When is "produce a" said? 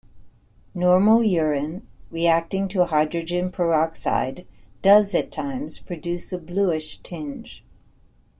5.77-6.39